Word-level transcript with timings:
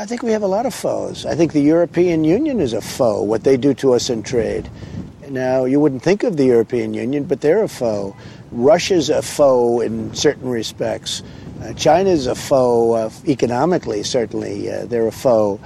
I 0.00 0.06
think 0.06 0.22
we 0.22 0.32
have 0.32 0.42
a 0.42 0.46
lot 0.46 0.64
of 0.64 0.72
foes. 0.72 1.26
I 1.26 1.34
think 1.34 1.52
the 1.52 1.60
European 1.60 2.24
Union 2.24 2.58
is 2.58 2.72
a 2.72 2.80
foe, 2.80 3.20
what 3.22 3.44
they 3.44 3.58
do 3.58 3.74
to 3.74 3.92
us 3.92 4.08
in 4.08 4.22
trade. 4.22 4.66
Now, 5.28 5.66
you 5.66 5.78
wouldn't 5.78 6.02
think 6.02 6.22
of 6.22 6.38
the 6.38 6.46
European 6.46 6.94
Union, 6.94 7.24
but 7.24 7.42
they're 7.42 7.62
a 7.62 7.68
foe. 7.68 8.16
Russia's 8.50 9.10
a 9.10 9.20
foe 9.20 9.80
in 9.80 10.14
certain 10.14 10.48
respects. 10.48 11.22
Uh, 11.60 11.74
China's 11.74 12.26
a 12.26 12.34
foe 12.34 12.94
uh, 12.94 13.10
economically, 13.28 14.02
certainly. 14.02 14.72
Uh, 14.72 14.86
they're 14.86 15.06
a 15.06 15.12
foe. 15.12 15.60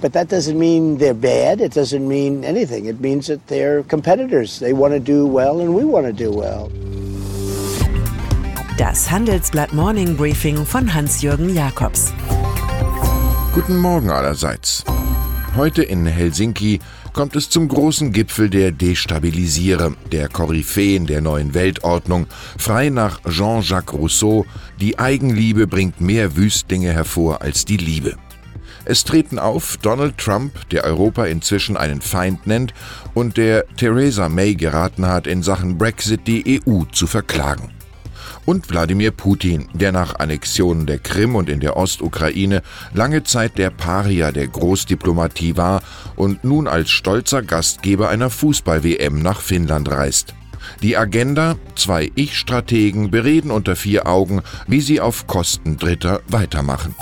But 0.00 0.12
that 0.12 0.28
doesn't 0.28 0.56
mean 0.56 0.98
they're 0.98 1.12
bad. 1.12 1.60
It 1.60 1.72
doesn't 1.72 2.06
mean 2.06 2.44
anything. 2.44 2.84
It 2.84 3.00
means 3.00 3.26
that 3.26 3.44
they're 3.48 3.82
competitors. 3.82 4.60
They 4.60 4.72
want 4.72 4.94
to 4.94 5.00
do 5.00 5.26
well, 5.26 5.58
and 5.58 5.74
we 5.74 5.84
want 5.84 6.06
to 6.06 6.12
do 6.12 6.30
well. 6.30 6.70
Das 8.76 9.08
Handelsblatt 9.08 9.72
Morning 9.72 10.14
Briefing 10.14 10.64
von 10.64 10.86
Hans-Jürgen 10.86 11.56
Jakobs. 11.56 12.12
Guten 13.52 13.78
Morgen 13.78 14.10
allerseits. 14.10 14.84
Heute 15.56 15.82
in 15.82 16.06
Helsinki 16.06 16.78
kommt 17.12 17.34
es 17.34 17.50
zum 17.50 17.66
großen 17.66 18.12
Gipfel 18.12 18.48
der 18.48 18.70
Destabilisierer, 18.70 19.92
der 20.12 20.28
Koryphäen 20.28 21.08
der 21.08 21.20
neuen 21.20 21.52
Weltordnung, 21.52 22.28
frei 22.56 22.90
nach 22.90 23.20
Jean-Jacques 23.28 23.98
Rousseau, 23.98 24.46
die 24.80 25.00
Eigenliebe 25.00 25.66
bringt 25.66 26.00
mehr 26.00 26.36
Wüstlinge 26.36 26.92
hervor 26.92 27.42
als 27.42 27.64
die 27.64 27.76
Liebe. 27.76 28.14
Es 28.84 29.02
treten 29.02 29.40
auf 29.40 29.78
Donald 29.78 30.16
Trump, 30.16 30.68
der 30.70 30.84
Europa 30.84 31.26
inzwischen 31.26 31.76
einen 31.76 32.00
Feind 32.00 32.46
nennt 32.46 32.72
und 33.14 33.36
der 33.36 33.66
Theresa 33.76 34.28
May 34.28 34.54
geraten 34.54 35.06
hat, 35.06 35.26
in 35.26 35.42
Sachen 35.42 35.76
Brexit 35.76 36.28
die 36.28 36.62
EU 36.64 36.84
zu 36.92 37.08
verklagen. 37.08 37.79
Und 38.50 38.68
Wladimir 38.68 39.12
Putin, 39.12 39.68
der 39.74 39.92
nach 39.92 40.16
Annexionen 40.18 40.84
der 40.84 40.98
Krim 40.98 41.36
und 41.36 41.48
in 41.48 41.60
der 41.60 41.76
Ostukraine 41.76 42.62
lange 42.92 43.22
Zeit 43.22 43.58
der 43.58 43.70
Paria 43.70 44.32
der 44.32 44.48
Großdiplomatie 44.48 45.56
war 45.56 45.82
und 46.16 46.42
nun 46.42 46.66
als 46.66 46.90
stolzer 46.90 47.42
Gastgeber 47.42 48.08
einer 48.08 48.28
Fußball-WM 48.28 49.22
nach 49.22 49.40
Finnland 49.40 49.88
reist. 49.88 50.34
Die 50.82 50.96
Agenda, 50.96 51.58
zwei 51.76 52.10
Ich-Strategen 52.16 53.12
bereden 53.12 53.52
unter 53.52 53.76
vier 53.76 54.08
Augen, 54.08 54.42
wie 54.66 54.80
sie 54.80 55.00
auf 55.00 55.28
Kosten 55.28 55.76
Dritter 55.76 56.20
weitermachen. 56.26 56.96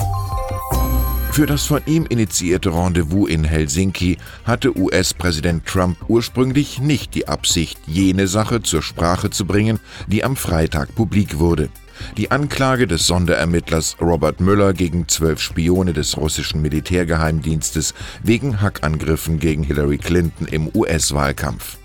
Für 1.39 1.47
das 1.47 1.67
von 1.67 1.81
ihm 1.86 2.05
initiierte 2.08 2.75
Rendezvous 2.75 3.31
in 3.31 3.44
Helsinki 3.44 4.19
hatte 4.42 4.77
US-Präsident 4.77 5.64
Trump 5.67 5.97
ursprünglich 6.08 6.80
nicht 6.80 7.14
die 7.14 7.28
Absicht, 7.28 7.78
jene 7.86 8.27
Sache 8.27 8.61
zur 8.61 8.83
Sprache 8.83 9.30
zu 9.30 9.47
bringen, 9.47 9.78
die 10.08 10.25
am 10.25 10.34
Freitag 10.34 10.97
publik 10.97 11.39
wurde. 11.39 11.69
Die 12.17 12.33
Anklage 12.33 12.89
des 12.89 13.06
Sonderermittlers 13.06 13.98
Robert 14.00 14.41
Müller 14.41 14.72
gegen 14.72 15.06
zwölf 15.06 15.41
Spione 15.41 15.92
des 15.92 16.17
russischen 16.17 16.61
Militärgeheimdienstes 16.61 17.95
wegen 18.25 18.61
Hackangriffen 18.61 19.39
gegen 19.39 19.62
Hillary 19.62 19.98
Clinton 19.98 20.48
im 20.48 20.69
US-Wahlkampf. 20.75 21.78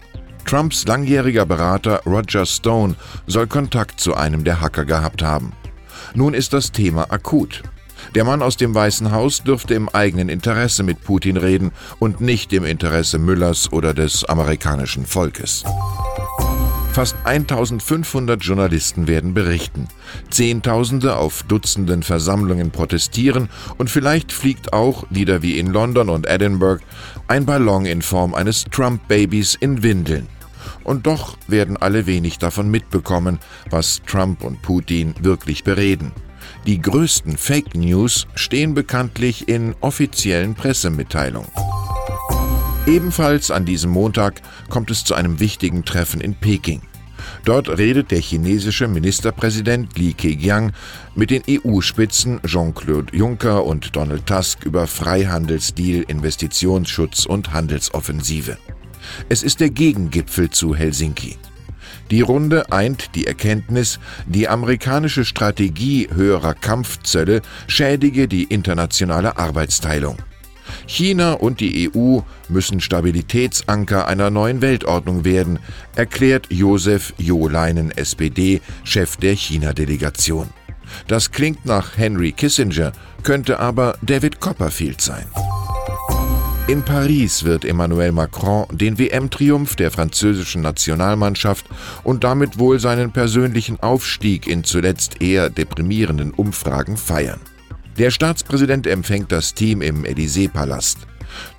Trumps 0.46 0.88
langjähriger 0.88 1.46
Berater 1.46 2.02
Roger 2.08 2.48
Stone 2.48 2.96
soll 3.28 3.46
Kontakt 3.46 4.00
zu 4.00 4.16
einem 4.16 4.46
der 4.46 4.62
Hacker 4.62 4.86
gehabt 4.86 5.22
haben. 5.22 5.54
Nun 6.16 6.34
ist 6.34 6.54
das 6.54 6.72
Thema 6.72 7.12
akut. 7.12 7.62
Der 8.16 8.24
Mann 8.24 8.42
aus 8.42 8.58
dem 8.58 8.74
Weißen 8.76 9.12
Haus 9.12 9.44
dürfte 9.44 9.74
im 9.74 9.90
eigenen 9.90 10.30
Interesse 10.30 10.84
mit 10.84 11.04
Putin 11.04 11.38
reden 11.38 11.72
und 12.00 12.22
nicht 12.22 12.54
im 12.54 12.64
Interesse 12.64 13.20
Müllers 13.20 13.72
oder 13.72 13.94
des 13.94 14.26
amerikanischen 14.26 15.06
Volkes. 15.06 15.64
Fast 16.94 17.16
1500 17.24 18.44
Journalisten 18.44 19.08
werden 19.08 19.34
berichten. 19.34 19.88
Zehntausende 20.30 21.16
auf 21.16 21.42
Dutzenden 21.42 22.04
Versammlungen 22.04 22.70
protestieren 22.70 23.50
und 23.80 23.90
vielleicht 23.90 24.32
fliegt 24.32 24.74
auch, 24.74 25.06
wieder 25.10 25.42
wie 25.42 25.58
in 25.58 25.74
London 25.74 26.10
und 26.10 26.28
Edinburgh, 26.28 26.84
ein 27.28 27.48
Ballon 27.48 27.88
in 27.88 28.04
Form 28.04 28.36
eines 28.36 28.66
Trump-Babys 28.66 29.56
in 29.56 29.82
Windeln. 29.82 30.28
Und 30.84 31.08
doch 31.08 31.36
werden 31.48 31.78
alle 31.78 32.06
wenig 32.06 32.38
davon 32.38 32.70
mitbekommen, 32.70 33.40
was 33.72 34.04
Trump 34.06 34.44
und 34.44 34.62
Putin 34.62 35.16
wirklich 35.20 35.64
bereden. 35.64 36.12
Die 36.66 36.82
größten 36.82 37.36
Fake 37.36 37.76
News 37.76 38.26
stehen 38.36 38.74
bekanntlich 38.74 39.50
in 39.50 39.76
offiziellen 39.82 40.56
Pressemitteilungen. 40.56 41.52
Ebenfalls 42.88 43.52
an 43.52 43.66
diesem 43.66 43.92
Montag 43.92 44.42
kommt 44.70 44.90
es 44.90 45.04
zu 45.04 45.14
einem 45.14 45.42
wichtigen 45.42 45.84
Treffen 45.84 46.22
in 46.22 46.36
Peking. 46.36 46.82
Dort 47.44 47.68
redet 47.68 48.12
der 48.12 48.20
chinesische 48.20 48.88
Ministerpräsident 48.88 49.98
Li 49.98 50.14
Keqiang 50.14 50.72
mit 51.16 51.32
den 51.32 51.44
EU-Spitzen 51.50 52.40
Jean-Claude 52.46 53.16
Juncker 53.16 53.66
und 53.66 53.94
Donald 53.96 54.26
Tusk 54.26 54.64
über 54.64 54.88
Freihandelsdeal, 54.88 56.04
Investitionsschutz 56.08 57.26
und 57.26 57.54
Handelsoffensive. 57.54 58.58
Es 59.28 59.44
ist 59.44 59.60
der 59.60 59.70
Gegengipfel 59.70 60.50
zu 60.50 60.76
Helsinki. 60.76 61.38
Die 62.12 62.22
Runde 62.22 62.72
eint 62.72 63.16
die 63.16 63.28
Erkenntnis, 63.28 64.00
die 64.26 64.48
amerikanische 64.48 65.26
Strategie 65.26 66.08
höherer 66.14 66.54
Kampfzölle 66.54 67.42
schädige 67.68 68.28
die 68.28 68.44
internationale 68.44 69.38
Arbeitsteilung. 69.38 70.18
China 70.88 71.34
und 71.34 71.60
die 71.60 71.92
EU 71.94 72.20
müssen 72.50 72.80
Stabilitätsanker 72.80 74.08
einer 74.08 74.30
neuen 74.30 74.62
Weltordnung 74.62 75.26
werden, 75.26 75.60
erklärt 75.96 76.48
Josef 76.50 77.14
Joleinen, 77.18 77.92
SPD, 77.92 78.62
Chef 78.84 79.18
der 79.18 79.36
China-Delegation. 79.36 80.50
Das 81.08 81.32
klingt 81.32 81.66
nach 81.66 81.98
Henry 81.98 82.32
Kissinger, 82.32 82.92
könnte 83.24 83.60
aber 83.60 83.98
David 84.02 84.40
Copperfield 84.40 85.02
sein. 85.02 85.26
In 86.66 86.82
Paris 86.82 87.44
wird 87.44 87.66
Emmanuel 87.66 88.14
Macron 88.14 88.66
den 88.72 88.98
WM-Triumph 88.98 89.76
der 89.76 89.92
französischen 89.92 90.62
Nationalmannschaft 90.62 91.66
und 92.06 92.24
damit 92.24 92.58
wohl 92.58 92.80
seinen 92.80 93.12
persönlichen 93.12 93.82
Aufstieg 93.82 94.48
in 94.48 94.64
zuletzt 94.64 95.22
eher 95.22 95.50
deprimierenden 95.50 96.32
Umfragen 96.32 96.96
feiern. 96.96 97.42
Der 97.98 98.12
Staatspräsident 98.12 98.88
empfängt 98.88 99.34
das 99.34 99.54
Team 99.54 99.82
im 99.82 100.06
Élysée-Palast. 100.06 101.00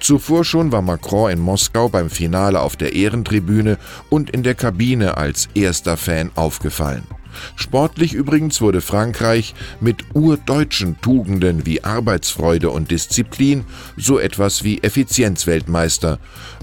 Zuvor 0.01 0.43
schon 0.43 0.73
war 0.73 0.81
Macron 0.81 1.33
in 1.33 1.39
Moskau 1.39 1.91
beim 1.91 2.09
Finale 2.09 2.61
auf 2.61 2.77
der 2.77 2.95
Ehrentribüne 2.95 3.77
und 4.09 4.31
in 4.31 4.43
der 4.43 4.55
Kabine 4.55 5.19
als 5.19 5.51
erster 5.55 5.99
Fan 5.99 6.31
aufgefallen. 6.35 7.07
Sportlich 7.57 8.15
übrigens 8.15 8.61
wurde 8.61 8.81
Frankreich 8.81 9.55
mit 9.81 10.05
urdeutschen 10.15 11.01
Tugenden 11.01 11.67
wie 11.67 11.85
Arbeitsfreude 11.85 12.71
und 12.71 12.91
Disziplin 12.91 13.65
so 13.97 14.19
etwas 14.19 14.65
wie 14.65 14.83
Effizienzweltmeister. 14.83 16.19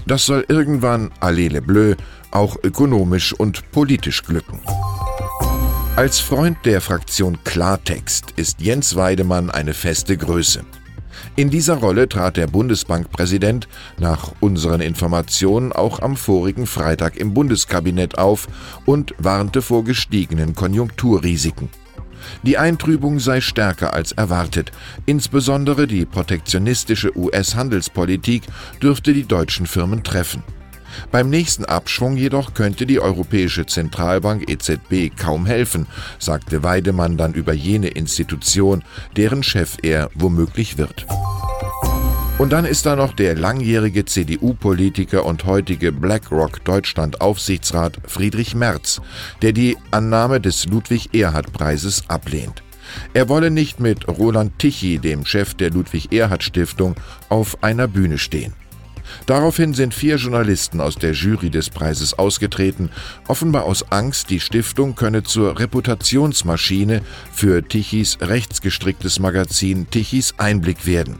Das 0.06 0.26
soll 0.26 0.44
irgendwann, 0.48 1.10
allez 1.20 1.52
le 1.52 1.62
bleu, 1.62 1.94
auch 2.30 2.56
ökonomisch 2.62 3.32
und 3.32 3.70
politisch 3.72 4.22
glücken. 4.22 4.60
Als 5.96 6.20
Freund 6.20 6.56
der 6.64 6.80
Fraktion 6.80 7.38
Klartext 7.44 8.32
ist 8.36 8.60
Jens 8.60 8.96
Weidemann 8.96 9.50
eine 9.50 9.74
feste 9.74 10.16
Größe. 10.16 10.64
In 11.36 11.50
dieser 11.50 11.74
Rolle 11.74 12.08
trat 12.08 12.36
der 12.36 12.46
Bundesbankpräsident 12.46 13.68
nach 13.98 14.32
unseren 14.40 14.80
Informationen 14.80 15.72
auch 15.72 16.00
am 16.00 16.16
vorigen 16.16 16.66
Freitag 16.66 17.16
im 17.16 17.34
Bundeskabinett 17.34 18.18
auf 18.18 18.48
und 18.86 19.14
warnte 19.18 19.62
vor 19.62 19.84
gestiegenen 19.84 20.54
Konjunkturrisiken. 20.54 21.68
Die 22.42 22.58
Eintrübung 22.58 23.18
sei 23.18 23.40
stärker 23.40 23.94
als 23.94 24.12
erwartet. 24.12 24.72
Insbesondere 25.06 25.86
die 25.86 26.04
protektionistische 26.04 27.16
US-Handelspolitik 27.16 28.42
dürfte 28.80 29.12
die 29.12 29.26
deutschen 29.26 29.66
Firmen 29.66 30.02
treffen. 30.02 30.42
Beim 31.10 31.30
nächsten 31.30 31.64
Abschwung 31.64 32.16
jedoch 32.16 32.54
könnte 32.54 32.86
die 32.86 33.00
Europäische 33.00 33.66
Zentralbank 33.66 34.48
EZB 34.48 35.16
kaum 35.16 35.46
helfen, 35.46 35.86
sagte 36.18 36.62
Weidemann 36.62 37.16
dann 37.16 37.34
über 37.34 37.52
jene 37.52 37.88
Institution, 37.88 38.82
deren 39.16 39.42
Chef 39.42 39.76
er 39.82 40.10
womöglich 40.14 40.78
wird. 40.78 41.06
Und 42.38 42.52
dann 42.52 42.64
ist 42.64 42.86
da 42.86 42.96
noch 42.96 43.12
der 43.12 43.36
langjährige 43.36 44.04
CDU-Politiker 44.04 45.24
und 45.24 45.44
heutige 45.44 45.92
BlackRock 45.92 46.64
Deutschland-Aufsichtsrat 46.64 47.98
Friedrich 48.06 48.54
Merz, 48.54 49.00
der 49.42 49.52
die 49.52 49.76
Annahme 49.90 50.40
des 50.40 50.66
Ludwig-Erhard-Preises 50.66 52.04
ablehnt. 52.08 52.62
Er 53.14 53.28
wolle 53.28 53.50
nicht 53.50 53.80
mit 53.80 54.08
Roland 54.08 54.58
Tichy, 54.58 54.98
dem 54.98 55.24
Chef 55.24 55.54
der 55.54 55.70
Ludwig-Erhard-Stiftung, 55.70 56.96
auf 57.28 57.62
einer 57.62 57.86
Bühne 57.86 58.18
stehen. 58.18 58.54
Daraufhin 59.26 59.74
sind 59.74 59.94
vier 59.94 60.16
Journalisten 60.16 60.80
aus 60.80 60.96
der 60.96 61.12
Jury 61.12 61.50
des 61.50 61.70
Preises 61.70 62.14
ausgetreten, 62.14 62.90
offenbar 63.28 63.64
aus 63.64 63.90
Angst, 63.90 64.30
die 64.30 64.40
Stiftung 64.40 64.94
könne 64.94 65.22
zur 65.22 65.58
Reputationsmaschine 65.58 67.02
für 67.32 67.66
Tichys 67.66 68.18
rechtsgestricktes 68.20 69.18
Magazin 69.18 69.88
Tichys 69.90 70.34
Einblick 70.38 70.86
werden. 70.86 71.18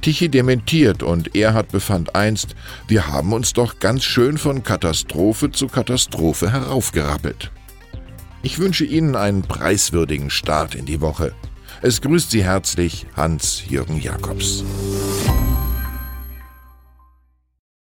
Tichy 0.00 0.28
dementiert 0.28 1.02
und 1.02 1.34
Erhard 1.34 1.72
befand 1.72 2.14
einst, 2.14 2.54
wir 2.88 3.08
haben 3.08 3.32
uns 3.32 3.52
doch 3.52 3.78
ganz 3.78 4.04
schön 4.04 4.38
von 4.38 4.62
Katastrophe 4.62 5.50
zu 5.50 5.66
Katastrophe 5.68 6.52
heraufgerappelt. 6.52 7.50
Ich 8.42 8.58
wünsche 8.58 8.84
Ihnen 8.84 9.16
einen 9.16 9.42
preiswürdigen 9.42 10.30
Start 10.30 10.74
in 10.74 10.86
die 10.86 11.00
Woche. 11.00 11.32
Es 11.82 12.00
grüßt 12.00 12.30
Sie 12.30 12.44
herzlich 12.44 13.06
Hans-Jürgen 13.16 14.00
Jakobs. 14.00 14.64